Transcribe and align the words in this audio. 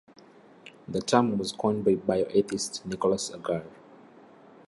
The 0.87 0.99
term 0.99 1.37
was 1.37 1.51
coined 1.51 1.85
by 1.85 1.93
bioethicist 1.93 2.83
Nicholas 2.87 3.31
Agar. 3.35 3.61